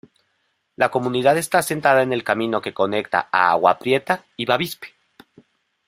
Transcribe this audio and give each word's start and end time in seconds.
La 0.77 0.87
localidad 0.87 1.37
está 1.37 1.59
asentada 1.59 2.01
en 2.01 2.11
el 2.11 2.23
camino 2.23 2.59
que 2.59 2.73
conecta 2.73 3.29
a 3.31 3.51
Agua 3.51 3.77
Prieta 3.77 4.25
y 4.35 4.45
Bavispe. 4.47 4.87